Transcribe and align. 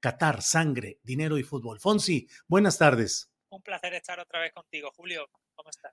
Qatar, 0.00 0.42
Sangre, 0.42 0.98
Dinero 1.02 1.38
y 1.38 1.42
Fútbol. 1.42 1.80
Fonsi, 1.80 2.28
buenas 2.46 2.78
tardes. 2.78 3.30
Un 3.50 3.62
placer 3.62 3.94
estar 3.94 4.20
otra 4.20 4.40
vez 4.40 4.52
contigo, 4.52 4.90
Julio. 4.94 5.28
¿Cómo 5.54 5.70
estás? 5.70 5.92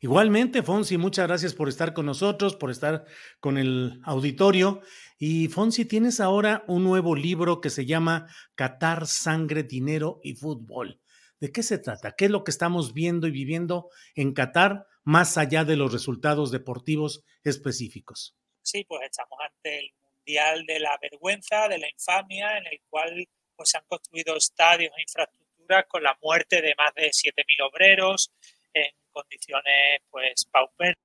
Igualmente, 0.00 0.62
Fonsi, 0.62 0.98
muchas 0.98 1.26
gracias 1.26 1.54
por 1.54 1.68
estar 1.68 1.94
con 1.94 2.06
nosotros, 2.06 2.54
por 2.54 2.70
estar 2.70 3.06
con 3.40 3.56
el 3.56 4.00
auditorio. 4.04 4.82
Y 5.18 5.48
Fonsi, 5.48 5.86
tienes 5.86 6.20
ahora 6.20 6.64
un 6.68 6.84
nuevo 6.84 7.16
libro 7.16 7.60
que 7.60 7.70
se 7.70 7.86
llama 7.86 8.26
Qatar, 8.54 9.06
Sangre, 9.06 9.62
Dinero 9.62 10.20
y 10.22 10.34
Fútbol. 10.34 11.00
¿De 11.40 11.50
qué 11.52 11.62
se 11.62 11.78
trata? 11.78 12.12
¿Qué 12.12 12.26
es 12.26 12.30
lo 12.30 12.44
que 12.44 12.50
estamos 12.50 12.92
viendo 12.92 13.26
y 13.26 13.30
viviendo 13.30 13.90
en 14.14 14.32
Qatar 14.32 14.86
más 15.02 15.38
allá 15.38 15.64
de 15.64 15.76
los 15.76 15.92
resultados 15.92 16.50
deportivos 16.50 17.24
específicos? 17.42 18.36
Sí, 18.62 18.84
pues 18.84 19.02
estamos 19.04 19.38
ante 19.44 19.78
el 19.78 19.92
de 20.26 20.80
la 20.80 20.98
vergüenza, 21.00 21.68
de 21.68 21.78
la 21.78 21.88
infamia, 21.88 22.58
en 22.58 22.66
el 22.66 22.80
cual 22.88 23.28
pues, 23.54 23.70
se 23.70 23.78
han 23.78 23.84
construido 23.86 24.36
estadios 24.36 24.92
e 24.96 25.02
infraestructuras 25.02 25.86
con 25.86 26.02
la 26.02 26.18
muerte 26.20 26.60
de 26.60 26.74
más 26.76 26.92
de 26.94 27.10
7.000 27.10 27.68
obreros 27.68 28.32
en 28.74 28.92
condiciones 29.12 30.00
pues 30.10 30.44
pauperas, 30.46 30.96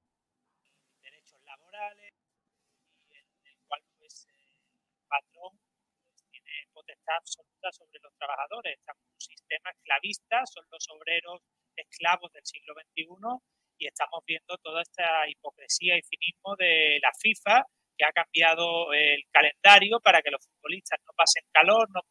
derechos 1.02 1.40
laborales, 1.46 2.14
y 3.10 3.16
en 3.16 3.26
el 3.46 3.58
cual 3.68 3.82
pues, 4.00 4.28
el 4.28 5.08
patrón 5.08 5.60
pues, 6.10 6.26
tiene 6.32 6.52
potestad 6.74 7.18
absoluta 7.18 7.72
sobre 7.72 8.00
los 8.02 8.14
trabajadores. 8.18 8.80
Estamos 8.80 9.04
en 9.06 9.14
un 9.14 9.22
sistema 9.22 9.70
esclavista, 9.70 10.46
son 10.48 10.66
los 10.72 10.90
obreros 10.90 11.42
esclavos 11.76 12.32
del 12.34 12.46
siglo 12.46 12.74
XXI 12.74 13.06
y 13.78 13.88
estamos 13.88 14.24
viendo 14.26 14.58
toda 14.58 14.82
esta 14.82 15.30
hipocresía 15.30 15.98
y 15.98 16.02
cinismo 16.02 16.56
de 16.56 17.00
la 17.02 17.12
FIFA 17.20 17.66
ha 18.04 18.12
cambiado 18.12 18.94
el 18.94 19.24
calendario 19.32 20.00
para 20.00 20.22
que 20.22 20.32
los 20.32 20.46
futbolistas 20.46 21.00
no 21.06 21.14
pasen 21.16 21.44
calor, 21.52 21.90
no, 21.92 22.02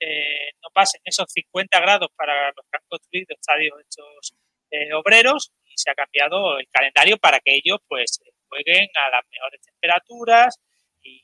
eh, 0.00 0.52
no, 0.62 0.68
pasen 0.72 1.00
esos 1.04 1.26
50 1.32 1.80
grados 1.80 2.08
para 2.16 2.48
los 2.48 2.64
que 2.70 2.76
han 2.76 2.88
construido 2.88 3.34
estadios 3.34 3.80
hechos 3.80 4.34
eh, 4.70 4.92
obreros 4.94 5.50
y 5.64 5.72
se 5.76 5.90
ha 5.90 5.94
cambiado 5.94 6.58
el 6.58 6.68
calendario 6.68 7.18
para 7.18 7.40
que 7.40 7.56
ellos 7.56 7.78
pues 7.88 8.20
jueguen 8.48 8.88
a 8.94 9.10
las 9.10 9.24
mejores 9.30 9.60
temperaturas 9.62 10.56
y 11.02 11.22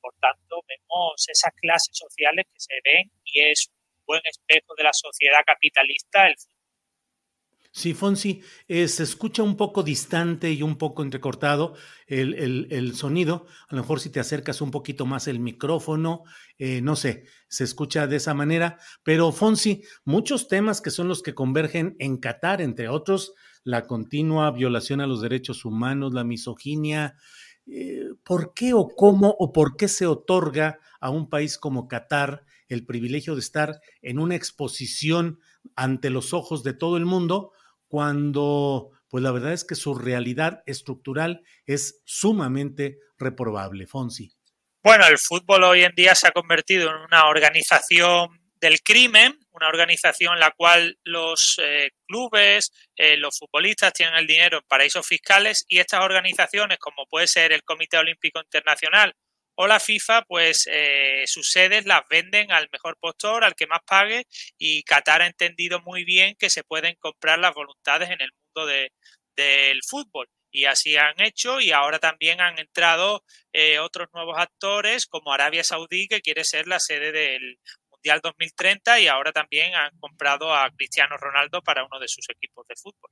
por 0.00 0.14
tanto 0.20 0.62
vemos 0.66 1.28
esas 1.28 1.52
clases 1.54 1.96
sociales 1.96 2.46
que 2.52 2.58
se 2.60 2.74
ven 2.82 3.10
y 3.24 3.42
es 3.42 3.68
un 3.68 4.06
buen 4.06 4.22
espejo 4.24 4.74
de 4.76 4.84
la 4.84 4.92
sociedad 4.92 5.40
capitalista 5.46 6.26
el 6.26 6.36
fútbol 6.36 6.55
Sí, 7.76 7.92
Fonsi, 7.92 8.40
eh, 8.68 8.88
se 8.88 9.02
escucha 9.02 9.42
un 9.42 9.54
poco 9.54 9.82
distante 9.82 10.50
y 10.50 10.62
un 10.62 10.76
poco 10.76 11.02
entrecortado 11.02 11.74
el, 12.06 12.94
sonido. 12.94 13.44
A 13.68 13.74
lo 13.74 13.82
mejor 13.82 14.00
si 14.00 14.08
te 14.08 14.18
acercas 14.18 14.62
un 14.62 14.70
poquito 14.70 15.04
más 15.04 15.28
el 15.28 15.40
micrófono, 15.40 16.22
eh, 16.56 16.80
no 16.80 16.96
sé, 16.96 17.24
se 17.48 17.64
escucha 17.64 18.06
de 18.06 18.16
esa 18.16 18.32
manera. 18.32 18.78
Pero 19.02 19.30
Fonsi, 19.30 19.82
muchos 20.06 20.48
temas 20.48 20.80
que 20.80 20.90
son 20.90 21.06
los 21.06 21.22
que 21.22 21.34
convergen 21.34 21.96
en 21.98 22.16
Qatar, 22.16 22.62
entre 22.62 22.88
otros, 22.88 23.34
la 23.62 23.86
continua 23.86 24.50
violación 24.52 25.02
a 25.02 25.06
los 25.06 25.20
derechos 25.20 25.66
humanos, 25.66 26.14
la 26.14 26.24
misoginia. 26.24 27.16
Eh, 27.66 28.06
¿Por 28.24 28.54
qué 28.54 28.72
o 28.72 28.88
cómo 28.88 29.36
o 29.38 29.52
por 29.52 29.76
qué 29.76 29.88
se 29.88 30.06
otorga 30.06 30.78
a 30.98 31.10
un 31.10 31.28
país 31.28 31.58
como 31.58 31.88
Qatar 31.88 32.46
el 32.68 32.86
privilegio 32.86 33.34
de 33.34 33.40
estar 33.40 33.82
en 34.00 34.18
una 34.18 34.34
exposición 34.34 35.40
ante 35.74 36.08
los 36.08 36.32
ojos 36.32 36.62
de 36.62 36.72
todo 36.72 36.96
el 36.96 37.04
mundo? 37.04 37.52
Cuando 37.88 38.90
pues 39.08 39.22
la 39.22 39.32
verdad 39.32 39.52
es 39.52 39.64
que 39.64 39.74
su 39.74 39.94
realidad 39.94 40.62
estructural 40.66 41.42
es 41.64 42.02
sumamente 42.04 42.98
reprobable, 43.18 43.86
Fonsi. 43.86 44.32
Bueno, 44.82 45.06
el 45.06 45.18
fútbol 45.18 45.64
hoy 45.64 45.84
en 45.84 45.92
día 45.94 46.14
se 46.14 46.28
ha 46.28 46.32
convertido 46.32 46.90
en 46.90 46.96
una 46.96 47.26
organización 47.28 48.28
del 48.60 48.80
crimen, 48.82 49.38
una 49.52 49.68
organización 49.68 50.34
en 50.34 50.40
la 50.40 50.52
cual 50.56 50.98
los 51.04 51.56
eh, 51.62 51.90
clubes, 52.06 52.72
eh, 52.96 53.16
los 53.16 53.38
futbolistas 53.38 53.92
tienen 53.92 54.16
el 54.16 54.26
dinero 54.26 54.58
en 54.58 54.64
paraísos 54.68 55.06
fiscales 55.06 55.64
y 55.68 55.78
estas 55.78 56.00
organizaciones, 56.00 56.78
como 56.78 57.06
puede 57.06 57.26
ser 57.26 57.52
el 57.52 57.62
Comité 57.62 57.98
Olímpico 57.98 58.40
Internacional 58.40 59.14
o 59.56 59.66
la 59.66 59.80
FIFA, 59.80 60.22
pues 60.22 60.68
eh, 60.70 61.24
sus 61.26 61.50
sedes 61.50 61.86
las 61.86 62.02
venden 62.08 62.52
al 62.52 62.68
mejor 62.72 62.96
postor, 62.98 63.44
al 63.44 63.54
que 63.54 63.66
más 63.66 63.80
pague, 63.86 64.24
y 64.58 64.82
Qatar 64.84 65.22
ha 65.22 65.26
entendido 65.26 65.80
muy 65.80 66.04
bien 66.04 66.36
que 66.38 66.50
se 66.50 66.62
pueden 66.64 66.94
comprar 67.00 67.38
las 67.38 67.54
voluntades 67.54 68.10
en 68.10 68.20
el 68.20 68.30
mundo 68.32 68.66
del 69.36 69.80
fútbol. 69.88 70.28
Y 70.50 70.64
así 70.66 70.96
han 70.96 71.20
hecho, 71.20 71.60
y 71.60 71.72
ahora 71.72 71.98
también 71.98 72.40
han 72.40 72.58
entrado 72.58 73.24
eh, 73.52 73.78
otros 73.78 74.08
nuevos 74.14 74.38
actores, 74.38 75.06
como 75.06 75.32
Arabia 75.32 75.64
Saudí, 75.64 76.06
que 76.08 76.20
quiere 76.20 76.44
ser 76.44 76.66
la 76.66 76.80
sede 76.80 77.12
del 77.12 77.58
Mundial 77.90 78.20
2030, 78.22 79.00
y 79.00 79.08
ahora 79.08 79.32
también 79.32 79.74
han 79.74 79.98
comprado 79.98 80.54
a 80.54 80.70
Cristiano 80.70 81.16
Ronaldo 81.16 81.62
para 81.62 81.84
uno 81.84 81.98
de 81.98 82.08
sus 82.08 82.28
equipos 82.30 82.66
de 82.68 82.76
fútbol 82.76 83.10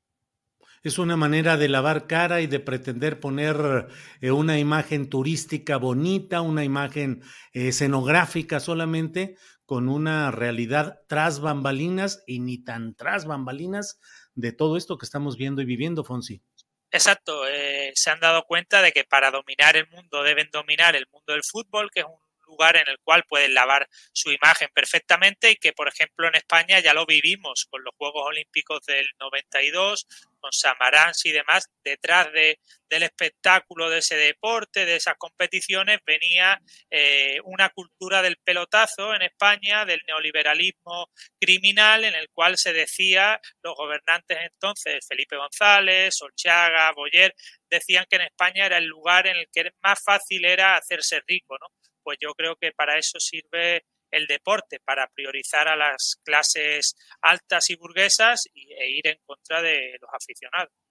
es 0.85 0.99
una 0.99 1.17
manera 1.17 1.57
de 1.57 1.69
lavar 1.69 2.07
cara 2.07 2.43
y 2.43 2.47
de 2.47 2.61
pretender 2.61 3.19
poner 3.19 3.89
eh, 4.21 4.31
una 4.31 4.59
imagen 4.59 5.09
turística 5.09 5.79
bonita, 5.79 6.43
una 6.43 6.63
imagen 6.63 7.23
eh, 7.53 7.69
escenográfica 7.69 8.61
solamente, 8.61 9.37
con 9.65 9.89
una 9.89 10.31
realidad 10.31 11.01
tras 11.09 11.41
bambalinas 11.41 12.23
y 12.27 12.41
ni 12.41 12.63
tan 12.63 12.95
tras 12.95 13.25
bambalinas 13.25 13.99
de 14.35 14.53
todo 14.53 14.77
esto 14.77 14.99
que 14.99 15.07
estamos 15.07 15.39
viendo 15.39 15.63
y 15.63 15.65
viviendo, 15.65 16.05
Fonsi. 16.05 16.43
Exacto, 16.91 17.49
eh, 17.49 17.91
se 17.95 18.11
han 18.11 18.21
dado 18.21 18.45
cuenta 18.45 18.83
de 18.83 18.93
que 18.93 19.05
para 19.05 19.31
dominar 19.31 19.77
el 19.77 19.89
mundo 19.89 20.23
deben 20.23 20.49
dominar 20.53 20.95
el 20.95 21.09
mundo 21.11 21.33
del 21.33 21.43
fútbol, 21.43 21.91
que 21.91 22.01
es 22.01 22.07
un 22.07 22.24
en 22.63 22.89
el 22.89 22.99
cual 23.03 23.25
pueden 23.29 23.55
lavar 23.55 23.89
su 24.13 24.31
imagen 24.31 24.69
perfectamente 24.73 25.51
y 25.51 25.57
que, 25.57 25.73
por 25.73 25.89
ejemplo, 25.89 26.29
en 26.29 26.37
España 26.37 26.81
ya 26.81 26.95
lo 26.95 27.07
vivimos 27.07 27.67
con 27.71 27.83
los 27.85 27.95
Juegos 27.97 28.27
Olímpicos 28.27 28.81
del 28.87 29.07
92, 29.19 30.07
con 30.41 30.53
Samarans 30.53 31.25
y 31.25 31.33
demás, 31.33 31.71
detrás 31.83 32.31
de, 32.33 32.59
del 32.89 33.03
espectáculo 33.03 33.89
de 33.89 33.99
ese 33.99 34.17
deporte, 34.17 34.85
de 34.85 34.97
esas 34.97 35.15
competiciones, 35.17 36.01
venía 36.07 36.61
eh, 36.91 37.39
una 37.45 37.71
cultura 37.71 38.21
del 38.21 38.37
pelotazo 38.37 39.15
en 39.15 39.23
España, 39.23 39.85
del 39.85 40.03
neoliberalismo 40.07 41.11
criminal, 41.41 42.05
en 42.05 42.15
el 42.15 42.29
cual 42.31 42.59
se 42.59 42.73
decía, 42.73 43.41
los 43.63 43.75
gobernantes 43.75 44.39
entonces, 44.43 45.07
Felipe 45.09 45.37
González, 45.37 46.21
Olchaga, 46.21 46.93
Boyer, 46.93 47.35
decían 47.71 48.07
que 48.09 48.17
en 48.17 48.23
España 48.23 48.67
era 48.67 48.79
el 48.79 48.85
lugar 48.85 49.27
en 49.27 49.37
el 49.37 49.49
que 49.53 49.73
más 49.83 50.03
fácil 50.03 50.45
era 50.45 50.77
hacerse 50.77 51.23
rico, 51.27 51.57
¿no? 51.59 51.69
Pues 52.05 52.19
yo 52.21 52.35
creo 52.35 52.57
que 52.57 52.73
para 52.73 52.99
eso 52.99 53.19
sirve 53.19 53.85
el 54.13 54.27
deporte 54.29 54.79
para 54.85 55.09
priorizar 55.09 55.67
a 55.67 55.77
las 55.77 56.21
clases 56.25 56.95
altas 57.23 57.71
y 57.71 57.77
burguesas 57.77 58.47
e 58.55 58.91
ir 58.91 59.09
en 59.09 59.19
contra 59.27 59.61
de 59.63 59.97
los 60.01 60.11
aficionados. 60.13 60.84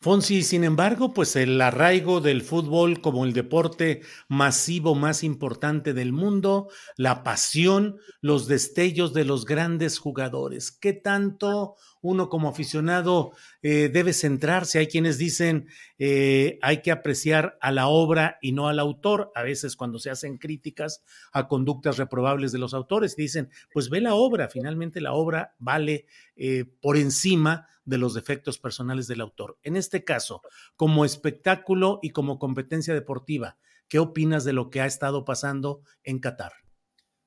Fonsi, 0.00 0.42
sin 0.42 0.64
embargo, 0.64 1.12
pues 1.14 1.36
el 1.36 1.60
arraigo 1.60 2.20
del 2.20 2.42
fútbol 2.42 3.00
como 3.00 3.24
el 3.24 3.32
deporte 3.32 4.02
masivo 4.28 4.94
más 4.94 5.24
importante 5.24 5.94
del 5.94 6.12
mundo, 6.12 6.68
la 6.96 7.22
pasión, 7.22 7.98
los 8.20 8.46
destellos 8.46 9.12
de 9.12 9.24
los 9.24 9.44
grandes 9.44 9.98
jugadores. 9.98 10.70
¿Qué 10.70 10.92
tanto 10.92 11.76
uno 12.00 12.28
como 12.28 12.48
aficionado 12.48 13.32
eh, 13.62 13.90
debe 13.92 14.12
centrarse? 14.12 14.78
Hay 14.78 14.88
quienes 14.88 15.18
dicen 15.18 15.68
eh, 15.98 16.58
hay 16.62 16.82
que 16.82 16.90
apreciar 16.90 17.56
a 17.60 17.70
la 17.70 17.86
obra 17.86 18.38
y 18.42 18.52
no 18.52 18.68
al 18.68 18.78
autor. 18.78 19.30
A 19.34 19.42
veces 19.42 19.76
cuando 19.76 19.98
se 19.98 20.10
hacen 20.10 20.36
críticas 20.38 21.04
a 21.32 21.48
conductas 21.48 21.96
reprobables 21.96 22.52
de 22.52 22.58
los 22.58 22.74
autores, 22.74 23.16
dicen, 23.16 23.50
pues 23.72 23.88
ve 23.88 24.00
la 24.00 24.14
obra, 24.14 24.48
finalmente 24.48 25.00
la 25.00 25.12
obra 25.12 25.54
vale 25.58 26.06
eh, 26.36 26.64
por 26.80 26.96
encima 26.96 27.68
de 27.84 27.98
los 27.98 28.14
defectos 28.14 28.58
personales 28.58 29.06
del 29.06 29.20
autor. 29.20 29.58
En 29.62 29.76
este 29.76 30.04
caso, 30.04 30.42
como 30.76 31.04
espectáculo 31.04 31.98
y 32.02 32.10
como 32.10 32.38
competencia 32.38 32.94
deportiva, 32.94 33.58
¿qué 33.88 33.98
opinas 33.98 34.44
de 34.44 34.52
lo 34.52 34.70
que 34.70 34.80
ha 34.80 34.86
estado 34.86 35.24
pasando 35.24 35.82
en 36.02 36.20
Qatar? 36.20 36.52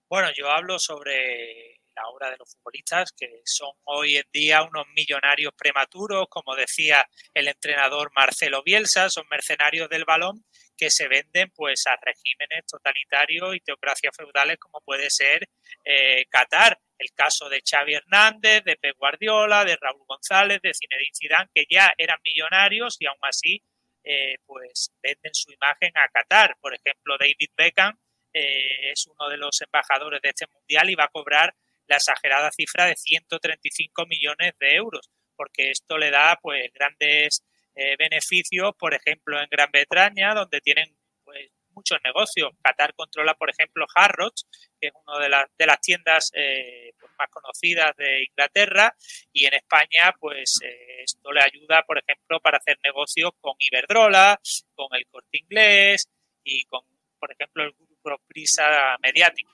Bueno, 0.09 0.29
yo 0.35 0.49
hablo 0.49 0.79
sobre 0.79 1.75
la 1.95 2.07
obra 2.09 2.29
de 2.29 2.37
los 2.37 2.55
futbolistas, 2.55 3.11
que 3.11 3.41
son 3.45 3.71
hoy 3.85 4.17
en 4.17 4.25
día 4.31 4.63
unos 4.63 4.85
millonarios 4.95 5.53
prematuros, 5.57 6.27
como 6.29 6.55
decía 6.55 7.07
el 7.33 7.47
entrenador 7.47 8.11
Marcelo 8.15 8.61
Bielsa, 8.63 9.09
son 9.09 9.25
mercenarios 9.29 9.89
del 9.89 10.05
balón 10.05 10.43
que 10.77 10.89
se 10.89 11.07
venden 11.07 11.51
pues 11.55 11.87
a 11.87 11.95
regímenes 12.01 12.65
totalitarios 12.67 13.55
y 13.55 13.59
teocracias 13.59 14.15
feudales 14.15 14.57
como 14.57 14.81
puede 14.81 15.09
ser 15.09 15.47
eh, 15.83 16.25
Qatar 16.29 16.77
el 16.97 17.11
caso 17.13 17.49
de 17.49 17.61
Xavi 17.61 17.95
Hernández, 17.95 18.63
de 18.63 18.77
Pep 18.77 18.95
Guardiola, 18.97 19.65
de 19.65 19.75
Raúl 19.75 20.05
González, 20.07 20.61
de 20.61 20.71
Zinedine 20.73 21.11
Zidane, 21.13 21.49
que 21.53 21.65
ya 21.69 21.93
eran 21.97 22.19
millonarios 22.23 22.97
y 22.99 23.05
aún 23.05 23.19
así 23.21 23.61
eh, 24.03 24.37
pues 24.45 24.91
venden 25.01 25.33
su 25.33 25.51
imagen 25.51 25.91
a 25.95 26.07
Qatar. 26.09 26.55
Por 26.61 26.73
ejemplo, 26.73 27.17
David 27.19 27.49
Beckham 27.55 27.97
eh, 28.33 28.91
es 28.91 29.07
uno 29.07 29.29
de 29.29 29.37
los 29.37 29.59
embajadores 29.61 30.21
de 30.21 30.29
este 30.29 30.47
mundial 30.47 30.89
y 30.89 30.95
va 30.95 31.05
a 31.05 31.09
cobrar 31.09 31.53
la 31.87 31.97
exagerada 31.97 32.51
cifra 32.51 32.85
de 32.85 32.95
135 32.95 34.05
millones 34.05 34.53
de 34.59 34.75
euros, 34.75 35.09
porque 35.35 35.71
esto 35.71 35.97
le 35.97 36.11
da 36.11 36.37
pues 36.41 36.71
grandes 36.73 37.43
eh, 37.75 37.95
beneficios, 37.97 38.73
por 38.77 38.93
ejemplo, 38.93 39.39
en 39.39 39.47
Gran 39.49 39.69
Bretaña, 39.71 40.33
donde 40.33 40.61
tienen 40.61 40.95
pues 41.23 41.51
muchos 41.75 41.99
negocios. 42.03 42.51
Qatar 42.63 42.93
controla, 42.95 43.33
por 43.33 43.49
ejemplo, 43.49 43.85
Harrods, 43.93 44.47
que 44.79 44.87
es 44.87 44.93
una 45.05 45.19
de, 45.19 45.29
las 45.29 45.45
de 45.57 45.65
las 45.65 45.81
tiendas 45.81 46.31
eh, 46.33 46.93
pues, 46.99 47.11
más 47.17 47.27
conocidas 47.29 47.95
de 47.97 48.23
Inglaterra, 48.23 48.95
y 49.31 49.45
en 49.45 49.53
España, 49.55 50.13
pues 50.19 50.59
eh, 50.63 51.03
esto 51.03 51.31
le 51.31 51.41
ayuda, 51.41 51.83
por 51.85 51.97
ejemplo, 51.97 52.39
para 52.39 52.57
hacer 52.57 52.77
negocios 52.83 53.31
con 53.41 53.55
Iberdrola, 53.59 54.39
con 54.73 54.87
el 54.93 55.05
Corte 55.07 55.37
Inglés 55.37 56.09
y 56.43 56.63
con, 56.65 56.81
por 57.19 57.31
ejemplo, 57.31 57.63
el 57.63 57.73
grupo 57.73 58.21
Prisa 58.27 58.97
Mediático. 59.01 59.51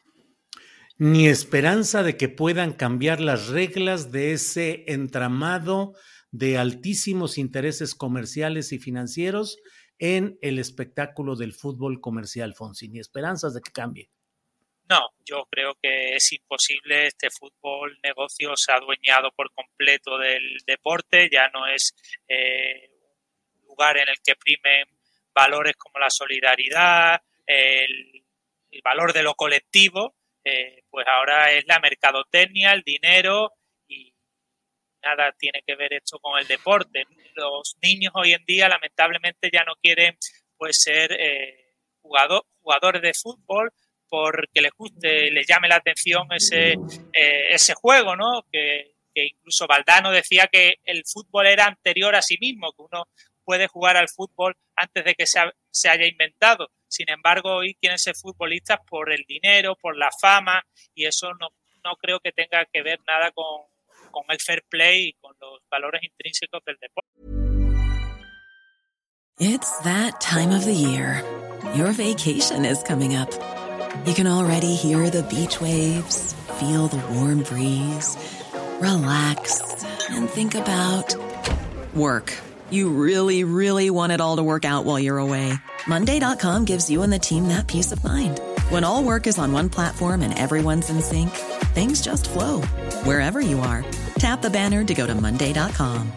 Ni 0.97 1.27
esperanza 1.27 2.03
de 2.03 2.15
que 2.15 2.29
puedan 2.29 2.73
cambiar 2.73 3.21
las 3.21 3.47
reglas 3.47 4.11
de 4.11 4.33
ese 4.33 4.83
entramado 4.87 5.95
de 6.31 6.57
altísimos 6.57 7.37
intereses 7.37 7.93
comerciales 7.93 8.71
y 8.71 8.79
financieros 8.79 9.57
en 9.99 10.37
el 10.41 10.57
espectáculo 10.57 11.35
del 11.35 11.53
fútbol 11.53 12.01
comercial, 12.01 12.55
Fonsi, 12.55 12.89
ni 12.89 12.99
esperanzas 12.99 13.53
de 13.53 13.61
que 13.61 13.71
cambie. 13.71 14.09
No, 14.89 15.09
yo 15.23 15.45
creo 15.49 15.75
que 15.81 16.15
es 16.15 16.33
imposible. 16.33 17.07
Este 17.07 17.29
fútbol 17.29 17.97
negocio 18.03 18.57
se 18.57 18.71
ha 18.71 18.75
adueñado 18.75 19.31
por 19.31 19.53
completo 19.53 20.17
del 20.17 20.57
deporte, 20.65 21.29
ya 21.31 21.49
no 21.49 21.67
es 21.67 21.93
eh, 22.27 22.89
un 23.53 23.67
lugar 23.67 23.97
en 23.97 24.09
el 24.09 24.17
que 24.21 24.35
primen 24.35 24.85
valores 25.33 25.75
como 25.77 25.99
la 25.99 26.09
solidaridad, 26.09 27.21
el, 27.45 28.25
valor 28.83 29.13
de 29.13 29.23
lo 29.23 29.35
colectivo, 29.35 30.15
eh, 30.43 30.83
pues 30.89 31.05
ahora 31.07 31.51
es 31.51 31.65
la 31.67 31.79
mercadotecnia, 31.79 32.73
el 32.73 32.81
dinero 32.81 33.53
nada 35.03 35.33
tiene 35.37 35.61
que 35.65 35.75
ver 35.75 35.93
esto 35.93 36.19
con 36.19 36.39
el 36.39 36.47
deporte. 36.47 37.05
Los 37.35 37.77
niños 37.81 38.13
hoy 38.15 38.33
en 38.33 38.43
día 38.45 38.69
lamentablemente 38.69 39.49
ya 39.51 39.63
no 39.63 39.73
quieren 39.81 40.17
pues 40.57 40.81
ser 40.81 41.11
eh, 41.13 41.75
jugador, 42.01 42.45
jugadores 42.61 43.01
de 43.01 43.13
fútbol 43.13 43.71
porque 44.11 44.61
les 44.61 44.71
guste, 44.73 45.31
les 45.31 45.47
llame 45.47 45.69
la 45.69 45.77
atención 45.77 46.27
ese, 46.31 46.73
eh, 47.13 47.45
ese 47.49 47.73
juego, 47.73 48.15
¿no? 48.15 48.45
Que, 48.51 48.95
incluso 49.13 49.67
Valdano 49.67 50.11
decía 50.11 50.47
que 50.51 50.75
el 50.83 51.03
fútbol 51.05 51.47
era 51.47 51.65
anterior 51.65 52.15
a 52.15 52.21
sí 52.21 52.37
mismo, 52.39 52.71
que 52.73 52.81
uno 52.81 53.07
puede 53.43 53.67
jugar 53.67 53.97
al 53.97 54.09
fútbol 54.09 54.55
antes 54.75 55.05
de 55.05 55.15
que 55.15 55.25
se, 55.25 55.39
se 55.69 55.89
haya 55.89 56.05
inventado. 56.05 56.69
Sin 56.87 57.09
embargo, 57.09 57.55
hoy 57.55 57.75
quieren 57.75 57.97
ser 57.97 58.15
futbolistas 58.15 58.79
por 58.85 59.13
el 59.13 59.23
dinero, 59.25 59.77
por 59.77 59.97
la 59.97 60.09
fama, 60.11 60.61
y 60.93 61.05
eso 61.05 61.33
no, 61.35 61.49
no 61.83 61.95
creo 61.95 62.19
que 62.19 62.33
tenga 62.33 62.65
que 62.65 62.81
ver 62.81 62.99
nada 63.07 63.31
con, 63.31 63.61
con 64.11 64.23
el 64.29 64.39
fair 64.39 64.63
play 64.69 65.09
y 65.09 65.13
con 65.21 65.33
los 65.41 65.59
valores 65.69 66.01
intrínsecos 66.03 66.61
del 66.65 66.77
deporte. 66.81 67.09
It's 69.39 69.79
that 69.79 70.21
time 70.21 70.51
of 70.51 70.65
the 70.65 70.73
year. 70.73 71.23
Your 71.75 71.93
vacation 71.93 72.65
is 72.65 72.83
coming 72.83 73.15
up. 73.15 73.31
You 74.05 74.13
can 74.13 74.27
already 74.27 74.75
hear 74.75 75.09
the 75.09 75.23
beach 75.23 75.59
waves, 75.59 76.33
feel 76.59 76.87
the 76.87 77.01
warm 77.13 77.43
breeze, 77.43 78.17
relax 78.79 79.81
and 80.11 80.29
think 80.29 80.55
about 80.55 81.15
work. 81.93 82.37
You 82.69 82.89
really, 82.89 83.43
really 83.43 83.89
want 83.89 84.11
it 84.11 84.21
all 84.21 84.37
to 84.37 84.43
work 84.43 84.65
out 84.65 84.85
while 84.85 84.99
you're 84.99 85.17
away. 85.17 85.53
Monday.com 85.87 86.65
gives 86.65 86.89
you 86.89 87.01
and 87.01 87.11
the 87.11 87.19
team 87.19 87.47
that 87.47 87.67
peace 87.67 87.91
of 87.91 88.03
mind. 88.03 88.39
When 88.69 88.83
all 88.83 89.03
work 89.03 89.27
is 89.27 89.37
on 89.37 89.51
one 89.51 89.69
platform 89.69 90.21
and 90.21 90.37
everyone's 90.37 90.89
in 90.89 91.01
sync, 91.01 91.31
things 91.73 92.01
just 92.01 92.29
flow 92.29 92.61
wherever 93.05 93.39
you 93.39 93.59
are. 93.59 93.85
Tap 94.15 94.41
the 94.41 94.49
banner 94.49 94.83
to 94.83 94.93
go 94.93 95.05
to 95.05 95.15
Monday.com. 95.15 96.11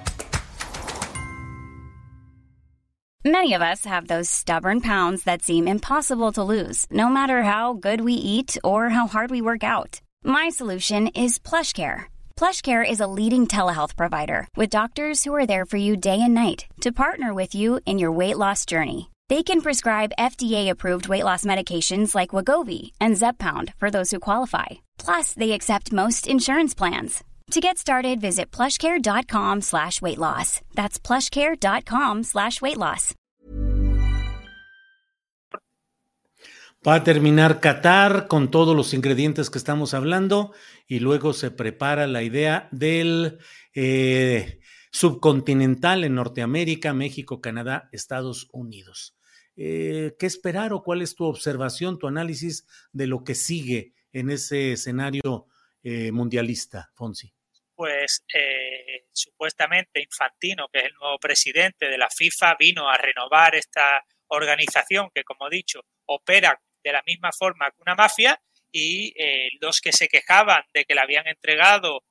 Many 3.27 3.55
of 3.55 3.63
us 3.63 3.87
have 3.87 4.07
those 4.07 4.29
stubborn 4.29 4.83
pounds 4.83 5.25
that 5.25 5.43
seem 5.43 5.67
impossible 5.67 6.31
to 6.33 6.45
lose, 6.45 6.87
no 6.91 7.09
matter 7.09 7.43
how 7.43 7.73
good 7.73 8.03
we 8.03 8.13
eat 8.13 8.59
or 8.63 8.91
how 8.91 9.07
hard 9.07 9.31
we 9.31 9.41
work 9.41 9.65
out. 9.65 10.03
My 10.23 10.51
solution 10.51 11.09
is 11.09 11.39
PlushCare. 11.39 12.13
PlushCare 12.37 12.85
is 12.87 13.01
a 13.01 13.07
leading 13.07 13.47
telehealth 13.47 13.97
provider 13.97 14.47
with 14.57 14.69
doctors 14.69 15.25
who 15.25 15.33
are 15.35 15.47
there 15.47 15.65
for 15.65 15.79
you 15.79 15.97
day 15.97 16.21
and 16.21 16.35
night 16.35 16.67
to 16.83 16.93
partner 16.93 17.33
with 17.33 17.55
you 17.55 17.81
in 17.87 17.99
your 17.99 18.13
weight 18.13 18.37
loss 18.37 18.67
journey. 18.67 19.11
They 19.31 19.43
can 19.43 19.63
prescribe 19.63 20.13
FDA-approved 20.19 21.09
weight 21.09 21.25
loss 21.25 21.47
medications 21.47 22.15
like 22.15 22.37
Wagovi 22.37 22.93
and 23.01 23.17
Zepbound 23.17 23.73
for 23.81 23.91
those 23.91 24.11
who 24.11 24.21
qualify. 24.21 24.85
Plus, 24.99 25.33
they 25.33 25.53
accept 25.53 25.93
most 25.93 26.29
insurance 26.29 26.75
plans. 26.75 27.25
To 27.53 27.61
get 27.61 27.79
started, 27.79 28.21
visit 28.21 28.51
plushcare.com 28.51 29.63
slash 29.63 30.03
weight 30.03 30.19
loss. 30.19 30.61
That's 30.75 30.99
plushcare.com 30.99 32.23
slash 32.25 32.61
weight 32.61 32.79
loss. 32.79 33.15
Va 36.87 36.97
a 36.97 37.05
terminar 37.05 37.61
Qatar 37.61 38.29
con 38.29 38.51
todos 38.51 38.77
los 38.77 38.93
ingredientes 38.93 39.49
que 39.49 39.57
estamos 39.57 39.95
hablando 39.95 40.53
y 40.87 41.01
luego 41.01 41.33
se 41.33 41.51
prepara 41.51 42.07
la 42.07 42.23
idea 42.23 42.69
del 42.73 43.39
eh, 43.75 44.61
subcontinental 44.91 46.05
en 46.05 46.15
Norteamérica, 46.15 46.93
México, 46.93 47.41
Canadá, 47.41 47.89
Estados 47.93 48.49
Unidos. 48.53 49.14
Eh, 49.57 50.15
¿Qué 50.19 50.27
esperar 50.27 50.73
o 50.73 50.83
cuál 50.83 51.03
es 51.03 51.15
tu 51.15 51.25
observación, 51.25 51.99
tu 51.99 52.09
análisis 52.09 52.67
de 52.93 53.07
lo 53.07 53.23
que 53.23 53.35
sigue 53.35 53.93
en 54.13 54.31
ese 54.31 54.73
escenario 54.73 55.47
eh, 55.83 56.11
mundialista, 56.11 56.91
Fonsi? 56.95 57.33
Pues 57.75 58.25
eh, 58.35 59.07
supuestamente 59.13 60.03
Infantino, 60.03 60.69
que 60.73 60.81
es 60.81 60.85
el 60.87 60.95
nuevo 60.95 61.19
presidente 61.19 61.87
de 61.87 61.99
la 61.99 62.09
FIFA, 62.11 62.57
vino 62.59 62.89
a 62.89 62.97
renovar 62.97 63.55
esta 63.55 64.05
organización 64.29 65.11
que, 65.15 65.25
como 65.25 65.47
he 65.47 65.51
dicho, 65.51 65.81
opera 66.07 66.61
de 66.83 66.93
la 66.93 67.03
misma 67.07 67.31
forma 67.33 67.71
que 67.71 67.83
una 67.83 67.95
mafia 67.95 68.41
y 68.71 69.15
los 69.61 69.81
que 69.81 69.93
se 69.93 70.09
quejaban 70.09 70.65
de 70.75 70.85
que 70.85 70.95
le 70.95 71.01
habían 71.01 71.29
entregado 71.29 72.03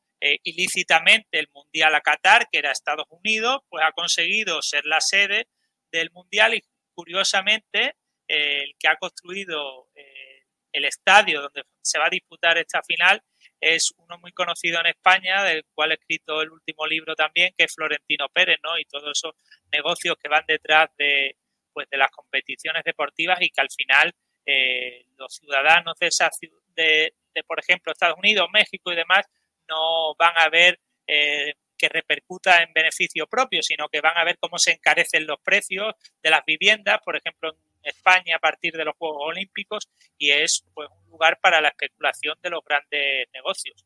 ilícitamente 0.43 1.39
el 1.39 1.49
Mundial 1.53 1.93
a 1.93 1.99
Qatar, 1.99 2.47
que 2.49 2.59
era 2.59 2.71
Estados 2.71 3.05
Unidos, 3.09 3.59
pues 3.69 3.83
ha 3.85 3.91
conseguido 3.91 4.61
ser 4.61 4.85
la 4.85 5.01
sede 5.01 5.49
del 5.91 6.09
Mundial 6.11 6.53
y 6.53 6.63
curiosamente, 6.93 7.95
el 8.27 8.75
que 8.79 8.87
ha 8.87 8.95
construido 8.97 9.89
eh, 9.95 10.43
el 10.71 10.85
estadio 10.85 11.41
donde 11.41 11.63
se 11.81 11.99
va 11.99 12.07
a 12.07 12.09
disputar 12.09 12.57
esta 12.57 12.81
final 12.83 13.21
es 13.61 13.93
uno 13.97 14.17
muy 14.17 14.31
conocido 14.31 14.79
en 14.79 14.87
España, 14.87 15.43
del 15.43 15.63
cual 15.73 15.91
he 15.91 15.95
escrito 15.95 16.41
el 16.41 16.51
último 16.51 16.85
libro 16.85 17.15
también, 17.15 17.53
que 17.57 17.65
es 17.65 17.73
Florentino 17.73 18.27
Pérez, 18.29 18.57
¿no? 18.63 18.77
Y 18.77 18.85
todos 18.85 19.11
esos 19.17 19.33
negocios 19.71 20.17
que 20.21 20.27
van 20.27 20.43
detrás 20.47 20.89
de, 20.97 21.37
pues, 21.71 21.87
de 21.89 21.97
las 21.97 22.11
competiciones 22.11 22.83
deportivas 22.83 23.41
y 23.41 23.49
que 23.49 23.61
al 23.61 23.71
final 23.71 24.13
eh, 24.45 25.05
los 25.17 25.35
ciudadanos 25.35 25.95
de, 25.99 26.07
esa, 26.07 26.29
de, 26.75 27.13
por 27.47 27.59
ejemplo, 27.59 27.91
Estados 27.91 28.17
Unidos, 28.17 28.49
México 28.51 28.91
y 28.91 28.95
demás, 28.95 29.25
no 29.69 30.13
van 30.15 30.37
a 30.37 30.49
ver 30.49 30.79
eh, 31.07 31.53
que 31.83 31.89
repercuta 31.89 32.63
en 32.63 32.71
beneficio 32.73 33.27
propio, 33.27 33.61
sino 33.61 33.89
que 33.89 33.99
van 33.99 34.17
a 34.17 34.23
ver 34.23 34.37
cómo 34.39 34.57
se 34.57 34.71
encarecen 34.71 35.27
los 35.27 35.37
precios 35.43 35.93
de 36.23 36.29
las 36.29 36.45
viviendas, 36.45 36.99
por 37.03 37.17
ejemplo, 37.17 37.49
en 37.51 37.89
España 37.89 38.37
a 38.37 38.39
partir 38.39 38.71
de 38.71 38.85
los 38.85 38.95
Juegos 38.97 39.21
Olímpicos, 39.25 39.89
y 40.17 40.31
es 40.31 40.63
pues, 40.73 40.87
un 40.89 41.11
lugar 41.11 41.39
para 41.41 41.59
la 41.59 41.67
especulación 41.67 42.37
de 42.41 42.49
los 42.51 42.61
grandes 42.65 43.27
negocios. 43.33 43.85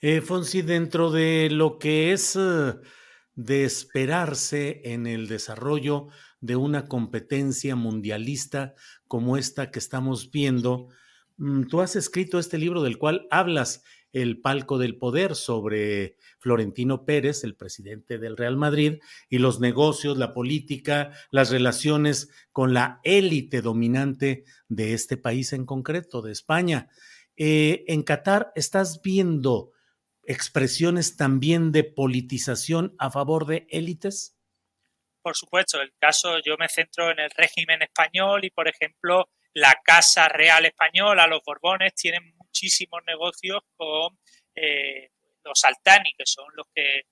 Eh, 0.00 0.20
Fonsi, 0.20 0.62
dentro 0.62 1.10
de 1.10 1.48
lo 1.50 1.76
que 1.78 2.12
es 2.12 2.36
eh, 2.36 2.74
de 3.34 3.64
esperarse 3.64 4.80
en 4.84 5.08
el 5.08 5.26
desarrollo 5.26 6.06
de 6.40 6.54
una 6.54 6.86
competencia 6.86 7.74
mundialista 7.74 8.74
como 9.08 9.36
esta 9.36 9.72
que 9.72 9.80
estamos 9.80 10.30
viendo, 10.30 10.86
mm, 11.36 11.64
tú 11.64 11.80
has 11.80 11.96
escrito 11.96 12.38
este 12.38 12.58
libro 12.58 12.82
del 12.82 12.96
cual 12.96 13.26
hablas, 13.32 13.82
El 14.12 14.40
palco 14.40 14.78
del 14.78 14.96
poder, 14.96 15.34
sobre 15.36 16.16
Florentino 16.38 17.04
Pérez, 17.04 17.44
el 17.44 17.54
presidente 17.54 18.18
del 18.18 18.36
Real 18.36 18.56
Madrid, 18.56 18.98
y 19.28 19.38
los 19.38 19.60
negocios, 19.60 20.18
la 20.18 20.32
política, 20.34 21.12
las 21.30 21.50
relaciones 21.50 22.30
con 22.52 22.74
la 22.74 23.00
élite 23.04 23.62
dominante 23.62 24.44
de 24.68 24.94
este 24.94 25.16
país 25.16 25.52
en 25.52 25.66
concreto, 25.66 26.22
de 26.22 26.32
España. 26.32 26.88
Eh, 27.36 27.84
en 27.86 28.02
Qatar 28.02 28.52
estás 28.54 29.00
viendo 29.02 29.72
expresiones 30.30 31.16
también 31.16 31.72
de 31.72 31.84
politización 31.84 32.94
a 32.98 33.10
favor 33.10 33.46
de 33.46 33.66
élites? 33.70 34.36
Por 35.22 35.36
supuesto, 35.36 35.80
el 35.80 35.92
caso 35.98 36.38
yo 36.44 36.56
me 36.56 36.68
centro 36.68 37.10
en 37.10 37.18
el 37.18 37.30
régimen 37.30 37.82
español 37.82 38.44
y, 38.44 38.50
por 38.50 38.68
ejemplo, 38.68 39.28
la 39.52 39.74
Casa 39.84 40.28
Real 40.28 40.64
Española, 40.64 41.26
los 41.26 41.42
Borbones, 41.44 41.94
tienen 41.94 42.34
muchísimos 42.50 43.00
negocios 43.06 43.60
con 43.76 44.18
eh, 44.54 45.10
los 45.44 45.64
Altani, 45.64 46.12
que 46.18 46.26
son 46.26 46.46
los 46.54 46.66
que 46.74 47.02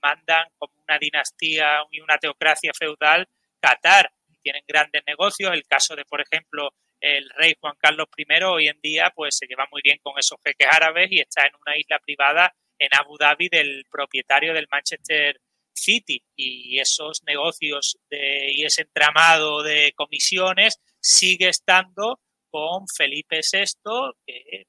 mandan 0.00 0.46
como 0.58 0.72
una 0.86 0.98
dinastía 0.98 1.82
y 1.90 2.00
una 2.00 2.18
teocracia 2.18 2.72
feudal 2.78 3.26
Qatar. 3.60 4.12
Tienen 4.42 4.64
grandes 4.66 5.02
negocios. 5.06 5.52
El 5.52 5.64
caso 5.66 5.94
de, 5.94 6.04
por 6.04 6.20
ejemplo, 6.20 6.74
el 7.00 7.30
rey 7.30 7.54
Juan 7.60 7.74
Carlos 7.78 8.08
I 8.16 8.42
hoy 8.44 8.68
en 8.68 8.80
día 8.80 9.12
pues 9.14 9.36
se 9.36 9.46
lleva 9.46 9.66
muy 9.70 9.82
bien 9.82 9.98
con 10.02 10.18
esos 10.18 10.38
jeques 10.44 10.68
árabes 10.70 11.10
y 11.10 11.20
está 11.20 11.46
en 11.46 11.52
una 11.64 11.76
isla 11.76 11.98
privada 12.00 12.54
en 12.78 12.88
Abu 12.98 13.16
Dhabi 13.16 13.48
del 13.48 13.84
propietario 13.90 14.52
del 14.52 14.68
Manchester 14.70 15.40
City 15.72 16.22
y 16.36 16.78
esos 16.78 17.22
negocios 17.24 17.98
de, 18.10 18.52
y 18.52 18.64
ese 18.64 18.82
entramado 18.82 19.62
de 19.62 19.92
comisiones 19.96 20.80
sigue 21.00 21.48
estando 21.48 22.20
con 22.50 22.86
Felipe 22.88 23.40
VI, 23.40 24.12
que 24.26 24.66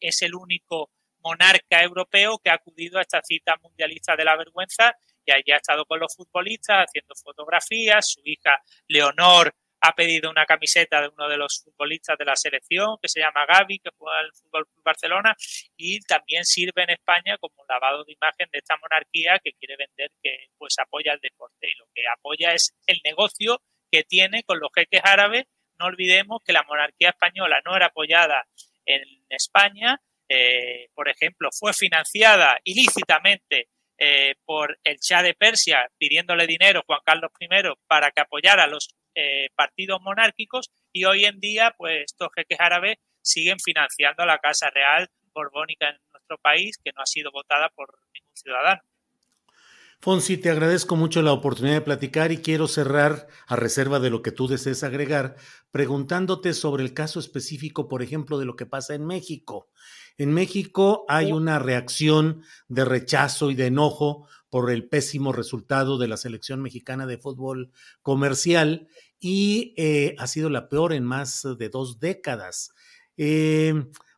es 0.00 0.22
el 0.22 0.34
único 0.34 0.90
monarca 1.22 1.82
europeo 1.82 2.38
que 2.38 2.50
ha 2.50 2.54
acudido 2.54 2.98
a 2.98 3.02
esta 3.02 3.22
cita 3.22 3.56
mundialista 3.62 4.16
de 4.16 4.24
la 4.24 4.36
vergüenza 4.36 4.96
y 5.24 5.32
allí 5.32 5.52
ha 5.52 5.56
estado 5.56 5.84
con 5.86 6.00
los 6.00 6.14
futbolistas 6.14 6.86
haciendo 6.86 7.14
fotografías. 7.14 8.10
Su 8.10 8.20
hija 8.24 8.60
Leonor 8.88 9.54
ha 9.84 9.94
pedido 9.94 10.30
una 10.30 10.46
camiseta 10.46 11.00
de 11.00 11.08
uno 11.08 11.28
de 11.28 11.36
los 11.36 11.62
futbolistas 11.64 12.16
de 12.16 12.24
la 12.24 12.36
selección, 12.36 12.98
que 13.02 13.08
se 13.08 13.20
llama 13.20 13.44
Gaby, 13.46 13.80
que 13.80 13.90
juega 13.98 14.20
el 14.20 14.32
Fútbol 14.32 14.68
Barcelona, 14.84 15.34
y 15.76 16.00
también 16.02 16.44
sirve 16.44 16.84
en 16.84 16.90
España 16.90 17.36
como 17.38 17.64
lavado 17.68 18.04
de 18.04 18.12
imagen 18.12 18.48
de 18.52 18.58
esta 18.58 18.76
monarquía 18.76 19.40
que 19.42 19.52
quiere 19.54 19.76
vender 19.76 20.12
que 20.22 20.50
pues 20.56 20.78
apoya 20.78 21.12
el 21.14 21.20
deporte. 21.20 21.68
Y 21.68 21.74
lo 21.74 21.86
que 21.92 22.02
apoya 22.06 22.54
es 22.54 22.74
el 22.86 23.00
negocio 23.04 23.60
que 23.90 24.04
tiene 24.04 24.44
con 24.44 24.60
los 24.60 24.70
jeques 24.72 25.02
árabes. 25.04 25.46
No 25.80 25.86
olvidemos 25.86 26.42
que 26.44 26.52
la 26.52 26.62
monarquía 26.62 27.10
española 27.10 27.60
no 27.64 27.74
era 27.74 27.86
apoyada 27.86 28.46
en 28.86 29.02
España, 29.28 30.00
eh, 30.28 30.88
por 30.94 31.08
ejemplo, 31.08 31.50
fue 31.52 31.72
financiada 31.72 32.58
ilícitamente 32.64 33.68
eh, 33.98 34.34
por 34.44 34.78
el 34.82 34.96
Shah 34.98 35.22
de 35.22 35.34
Persia 35.34 35.88
pidiéndole 35.98 36.46
dinero 36.46 36.82
Juan 36.86 37.00
Carlos 37.04 37.30
I 37.38 37.46
para 37.86 38.10
que 38.10 38.22
apoyara 38.22 38.64
a 38.64 38.66
los 38.66 38.88
eh, 39.14 39.50
partidos 39.54 40.00
monárquicos 40.00 40.70
y 40.90 41.04
hoy 41.04 41.26
en 41.26 41.38
día 41.38 41.74
pues 41.76 42.04
estos 42.06 42.30
jeques 42.34 42.58
árabes 42.58 42.96
siguen 43.20 43.58
financiando 43.60 44.22
a 44.22 44.26
la 44.26 44.38
Casa 44.38 44.70
Real 44.70 45.08
Borbónica 45.34 45.90
en 45.90 45.98
nuestro 46.12 46.38
país 46.38 46.78
que 46.82 46.92
no 46.96 47.02
ha 47.02 47.06
sido 47.06 47.30
votada 47.30 47.68
por 47.68 47.94
ningún 48.14 48.34
ciudadano. 48.34 48.82
Fonsi, 50.00 50.36
te 50.36 50.50
agradezco 50.50 50.96
mucho 50.96 51.22
la 51.22 51.32
oportunidad 51.32 51.76
de 51.76 51.80
platicar 51.82 52.32
y 52.32 52.38
quiero 52.38 52.66
cerrar, 52.66 53.28
a 53.46 53.54
reserva 53.54 54.00
de 54.00 54.10
lo 54.10 54.20
que 54.20 54.32
tú 54.32 54.48
desees 54.48 54.82
agregar, 54.82 55.36
preguntándote 55.72 56.52
sobre 56.52 56.84
el 56.84 56.94
caso 56.94 57.18
específico, 57.18 57.88
por 57.88 58.02
ejemplo, 58.02 58.38
de 58.38 58.44
lo 58.44 58.54
que 58.54 58.66
pasa 58.66 58.94
en 58.94 59.04
México. 59.04 59.68
En 60.18 60.32
México 60.32 61.04
hay 61.08 61.32
una 61.32 61.58
reacción 61.58 62.42
de 62.68 62.84
rechazo 62.84 63.50
y 63.50 63.54
de 63.54 63.66
enojo 63.66 64.28
por 64.50 64.70
el 64.70 64.86
pésimo 64.86 65.32
resultado 65.32 65.96
de 65.96 66.08
la 66.08 66.18
selección 66.18 66.60
mexicana 66.60 67.06
de 67.06 67.16
fútbol 67.16 67.72
comercial 68.02 68.86
y 69.18 69.72
eh, 69.78 70.14
ha 70.18 70.26
sido 70.26 70.50
la 70.50 70.68
peor 70.68 70.92
en 70.92 71.04
más 71.04 71.46
de 71.58 71.68
dos 71.70 71.98
décadas. 71.98 72.72
Eh, 73.16 73.72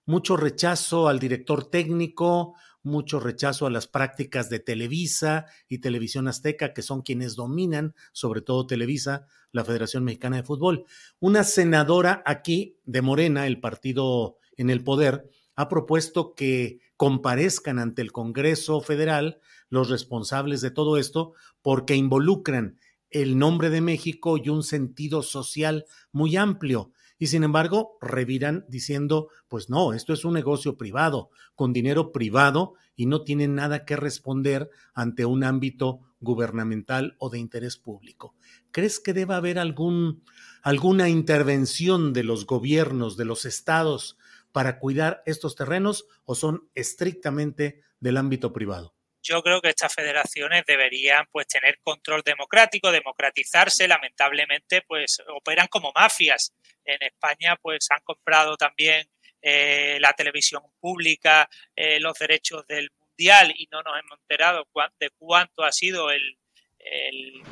mucho 0.07 0.37
rechazo 0.37 1.07
al 1.09 1.21
director 1.21 1.71
técnico, 1.71 2.57
mucho 2.85 3.19
rechazo 3.19 3.67
a 3.67 3.71
las 3.71 3.87
prácticas 3.87 4.49
de 4.51 4.61
Televisa 4.61 5.47
y 5.69 5.79
Televisión 5.79 6.29
Azteca, 6.29 6.73
que 6.73 6.83
son 6.83 7.03
quienes 7.03 7.35
dominan, 7.35 7.95
sobre 8.13 8.41
todo 8.41 8.67
Televisa, 8.67 9.27
la 9.53 9.65
Federación 9.65 10.05
Mexicana 10.05 10.37
de 10.37 10.43
Fútbol. 10.45 10.85
Una 11.19 11.45
senadora 11.45 12.23
aquí 12.27 12.79
de 12.85 13.03
Morena, 13.03 13.47
el 13.47 13.61
partido 13.61 14.39
en 14.57 14.71
el 14.71 14.85
poder, 14.85 15.31
ha 15.57 15.69
propuesto 15.69 16.35
que 16.35 16.81
comparezcan 16.97 17.79
ante 17.79 18.03
el 18.03 18.13
Congreso 18.13 18.81
Federal 18.81 19.41
los 19.69 19.91
responsables 19.91 20.61
de 20.61 20.71
todo 20.71 20.99
esto 20.99 21.33
porque 21.63 21.97
involucran 21.97 22.79
el 23.11 23.39
nombre 23.39 23.71
de 23.71 23.81
México 23.81 24.37
y 24.37 24.49
un 24.49 24.63
sentido 24.63 25.23
social 25.23 25.87
muy 26.13 26.37
amplio. 26.37 26.93
Y 27.25 27.29
sin 27.29 27.43
embargo, 27.43 27.97
reviran 28.03 28.67
diciendo, 28.69 29.31
pues 29.49 29.71
no, 29.71 29.95
esto 29.95 30.13
es 30.13 30.27
un 30.27 30.35
negocio 30.35 30.77
privado, 30.77 31.31
con 31.55 31.73
dinero 31.73 32.13
privado 32.13 32.75
y 32.97 33.07
no 33.07 33.25
tienen 33.25 33.55
nada 33.55 33.87
que 33.87 33.97
responder 33.97 34.69
ante 34.93 35.25
un 35.25 35.43
ámbito 35.43 36.01
gubernamental 36.21 37.17
o 37.19 37.31
de 37.31 37.39
interés 37.39 37.79
público. 37.79 38.35
¿Crees 38.73 39.01
que 39.01 39.15
deba 39.15 39.37
haber 39.37 39.59
algún, 39.59 40.23
alguna 40.61 41.09
intervención 41.09 42.13
de 42.13 42.25
los 42.25 42.45
gobiernos, 42.45 43.17
de 43.17 43.25
los 43.25 43.47
estados, 43.47 44.19
para 44.53 44.79
cuidar 44.79 45.23
estos 45.25 45.57
terrenos 45.57 46.05
o 46.27 46.35
son 46.35 46.69
estrictamente 46.75 47.81
del 48.01 48.19
ámbito 48.19 48.53
privado? 48.53 48.95
Yo 49.23 49.43
creo 49.43 49.63
que 49.63 49.71
estas 49.71 49.95
federaciones 49.95 50.65
deberían 50.67 51.27
pues 51.33 51.47
tener 51.47 51.79
control 51.83 52.21
democrático, 52.23 52.93
democratizarse. 52.93 53.89
Lamentablemente, 53.89 54.83
pues 54.87 55.23
operan 55.35 55.67
como 55.69 55.91
mafias. 55.95 56.53
En 56.85 57.03
España, 57.03 57.57
pues 57.61 57.87
han 57.91 58.01
comprado 58.03 58.57
también 58.57 59.07
eh, 59.43 59.99
la 60.01 60.13
televisión 60.13 60.63
pública, 60.81 61.49
eh, 61.75 62.01
los 62.01 62.19
derechos 62.19 62.67
del 62.67 62.91
mundial 63.01 63.53
y 63.57 63.69
no 63.71 63.83
nos 63.83 63.99
hemos 63.99 64.19
enterado 64.21 64.67
de 64.99 65.11
cuánto 65.19 65.65
ha 65.65 65.73
sido 65.73 66.11
el, 66.11 66.39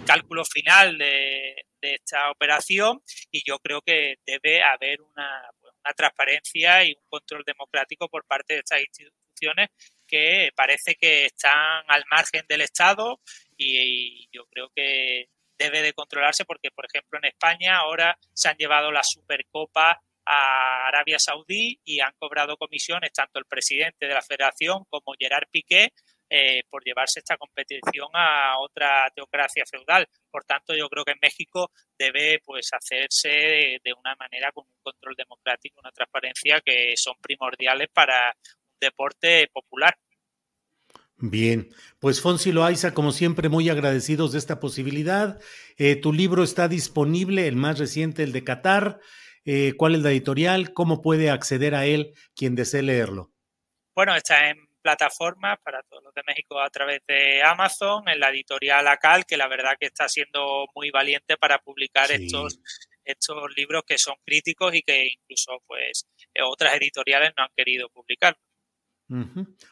cálculo 0.07 0.45
final 0.45 0.99
de, 0.99 1.65
de, 1.81 1.95
esta 1.95 2.31
operación 2.31 3.01
y 3.31 3.43
yo 3.47 3.59
creo 3.61 3.81
que 3.81 4.17
debe 4.27 4.63
haber 4.63 5.01
una 5.01 5.49
una 5.85 5.95
transparencia 5.95 6.85
y 6.85 6.93
un 6.93 7.05
control 7.09 7.43
democrático 7.45 8.09
por 8.09 8.25
parte 8.25 8.55
de 8.55 8.61
estas 8.61 8.81
instituciones 8.81 9.69
que 10.07 10.51
parece 10.55 10.95
que 10.95 11.27
están 11.27 11.85
al 11.89 12.05
margen 12.11 12.45
del 12.49 12.61
Estado 12.61 13.21
y, 13.57 14.29
yo 14.33 14.47
creo 14.47 14.71
que 14.75 15.29
debe 15.63 15.83
de 15.83 15.93
controlarse 15.93 16.45
porque, 16.45 16.71
por 16.71 16.87
ejemplo, 16.87 17.19
en 17.19 17.27
España 17.27 17.77
ahora 17.77 18.19
se 18.33 18.49
han 18.49 18.57
llevado 18.57 18.91
la 18.91 19.03
Supercopa 19.03 20.01
a 20.25 20.89
Arabia 20.89 21.19
Saudí 21.19 21.81
y 21.85 22.01
han 22.01 22.13
cobrado 22.19 22.57
comisiones 22.57 23.13
tanto 23.13 23.39
el 23.39 23.47
presidente 23.47 24.07
de 24.07 24.15
la 24.15 24.23
federación 24.23 24.85
como 24.89 25.15
Gerard 25.19 25.49
Piqué 25.51 25.93
eh, 26.35 26.63
por 26.71 26.83
llevarse 26.83 27.21
esta 27.21 27.37
competición 27.37 28.09
a 28.15 28.59
otra 28.59 29.07
teocracia 29.15 29.65
feudal. 29.71 30.09
Por 30.31 30.45
tanto, 30.45 30.75
yo 30.75 30.89
creo 30.89 31.05
que 31.05 31.13
en 31.13 31.19
México 31.21 31.71
debe 31.99 32.41
pues 32.43 32.71
hacerse 32.73 33.79
de, 33.85 33.93
una 33.93 34.15
manera 34.17 34.51
con 34.51 34.65
un 34.67 34.83
control 34.83 35.15
democrático, 35.15 35.81
una 35.81 35.93
transparencia 35.93 36.63
que 36.63 36.95
son 36.97 37.17
primordiales 37.21 37.89
para 37.93 38.35
un 38.65 38.79
deporte 38.81 39.51
popular. 39.53 39.95
Bien, 41.25 41.69
pues 42.01 42.21
Fonsi 42.21 42.51
Loaiza, 42.51 42.95
como 42.95 43.13
siempre, 43.13 43.49
muy 43.49 43.71
agradecidos 43.71 44.33
de 44.33 44.41
esta 44.41 44.59
posibilidad. 44.59 45.41
Eh, 45.79 45.95
tu 45.95 46.13
libro 46.13 46.43
está 46.43 46.67
disponible, 46.67 47.47
el 47.47 47.55
más 47.55 47.79
reciente, 47.79 48.25
el 48.25 48.33
de 48.33 48.43
Qatar. 48.43 48.99
Eh, 49.45 49.75
¿Cuál 49.77 49.95
es 49.95 50.01
la 50.01 50.11
editorial? 50.11 50.73
¿Cómo 50.73 51.01
puede 51.01 51.31
acceder 51.31 51.77
a 51.77 51.87
él 51.87 52.13
quien 52.35 52.57
desee 52.57 52.83
leerlo? 52.83 53.31
Bueno, 53.95 54.17
está 54.17 54.51
en 54.51 54.67
plataformas 54.83 55.61
para 55.63 55.85
todos 55.85 56.03
los 56.03 56.13
de 56.13 56.23
México 56.27 56.61
a 56.61 56.69
través 56.71 57.03
de 57.07 57.41
Amazon, 57.41 58.03
en 58.09 58.19
la 58.19 58.31
editorial 58.31 58.89
ACAL, 58.89 59.25
que 59.25 59.37
la 59.37 59.47
verdad 59.47 59.77
que 59.79 59.87
está 59.87 60.09
siendo 60.09 60.67
muy 60.75 60.91
valiente 60.91 61.37
para 61.37 61.59
publicar 61.59 62.11
estos, 62.11 62.59
estos 63.05 63.57
libros 63.57 63.85
que 63.87 63.97
son 63.97 64.17
críticos 64.25 64.75
y 64.75 64.83
que 64.83 65.07
incluso 65.07 65.63
pues 65.69 66.05
otras 66.45 66.75
editoriales 66.75 67.31
no 67.37 67.45
han 67.45 67.51
querido 67.55 67.89
publicar. 67.91 68.37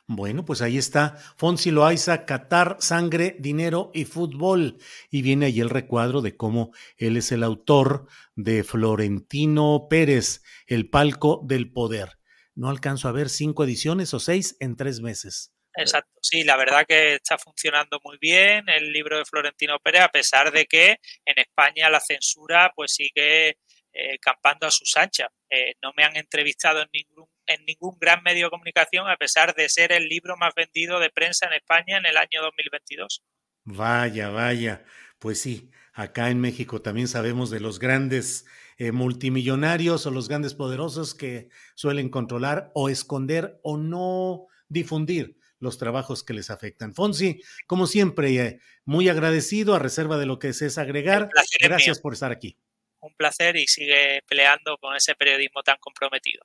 Bueno, 0.07 0.45
pues 0.45 0.61
ahí 0.61 0.77
está 0.77 1.17
Fonsi 1.37 1.71
Loaiza, 1.71 2.27
Qatar, 2.27 2.77
sangre, 2.81 3.37
dinero 3.39 3.91
y 3.95 4.05
fútbol. 4.05 4.79
Y 5.11 5.23
viene 5.23 5.47
ahí 5.47 5.61
el 5.61 5.71
recuadro 5.71 6.21
de 6.21 6.37
cómo 6.37 6.73
él 6.97 7.17
es 7.17 7.33
el 7.33 7.43
autor 7.43 8.07
de 8.37 8.65
Florentino 8.65 9.87
Pérez, 9.89 10.43
El 10.67 10.91
palco 10.91 11.41
del 11.45 11.73
poder. 11.73 12.19
No 12.55 12.69
alcanzo 12.69 13.09
a 13.09 13.13
ver 13.13 13.29
cinco 13.29 13.65
ediciones 13.65 14.13
o 14.13 14.21
seis 14.21 14.57
en 14.61 14.77
tres 14.77 15.01
meses. 15.01 15.55
Exacto, 15.75 16.19
sí, 16.21 16.43
la 16.43 16.57
verdad 16.57 16.85
que 16.87 17.15
está 17.15 17.39
funcionando 17.39 18.01
muy 18.05 18.19
bien 18.21 18.69
el 18.69 18.93
libro 18.93 19.17
de 19.17 19.25
Florentino 19.25 19.79
Pérez, 19.79 20.03
a 20.03 20.09
pesar 20.09 20.51
de 20.51 20.67
que 20.67 20.99
en 21.25 21.39
España 21.39 21.89
la 21.89 22.01
censura 22.01 22.73
pues 22.75 22.93
sigue 22.93 23.57
eh, 23.93 24.19
campando 24.21 24.67
a 24.67 24.71
sus 24.71 24.97
anchas. 24.97 25.29
Eh, 25.49 25.75
no 25.83 25.93
me 25.97 26.05
han 26.05 26.17
entrevistado 26.17 26.81
en 26.83 26.89
ningún, 26.93 27.29
en 27.51 27.65
ningún 27.65 27.99
gran 27.99 28.23
medio 28.23 28.47
de 28.47 28.51
comunicación, 28.51 29.09
a 29.09 29.17
pesar 29.17 29.55
de 29.55 29.69
ser 29.69 29.93
el 29.93 30.09
libro 30.09 30.37
más 30.37 30.55
vendido 30.55 31.01
de 31.01 31.11
prensa 31.11 31.47
en 31.47 31.55
España 31.55 31.99
en 31.99 32.07
el 32.07 32.17
año 32.17 32.43
2022. 32.43 33.23
Vaya, 33.65 34.31
vaya. 34.31 34.85
Pues 35.19 35.41
sí, 35.41 35.71
acá 35.93 36.31
en 36.31 36.41
México 36.41 36.81
también 36.81 37.09
sabemos 37.09 37.51
de 37.51 37.61
los 37.61 37.79
grandes 37.79 38.47
eh, 38.79 38.93
multimillonarios 38.93 40.07
o 40.07 40.11
los 40.11 40.29
grandes 40.29 40.55
poderosos 40.55 41.15
que 41.15 41.49
suelen 41.75 42.09
controlar 42.09 42.71
o 42.75 42.89
esconder 42.89 43.59
o 43.63 43.77
no 43.77 44.47
difundir 44.69 45.37
los 45.59 45.77
trabajos 45.77 46.25
que 46.25 46.33
les 46.33 46.49
afectan. 46.49 46.95
Fonsi, 46.95 47.43
como 47.67 47.87
siempre, 47.87 48.61
muy 48.85 49.09
agradecido 49.11 49.75
a 49.75 49.79
reserva 49.79 50.17
de 50.17 50.27
lo 50.27 50.39
que 50.39 50.49
es 50.49 50.79
agregar. 50.79 51.29
Gracias 51.61 52.01
por 52.01 52.15
estar 52.15 52.33
aquí 52.33 52.57
un 53.01 53.15
placer 53.15 53.57
y 53.57 53.67
sigue 53.67 54.23
peleando 54.29 54.77
con 54.79 54.95
ese 54.95 55.15
periodismo 55.15 55.63
tan 55.63 55.79
comprometido. 55.79 56.45